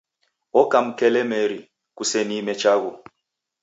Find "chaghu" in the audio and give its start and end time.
2.61-2.91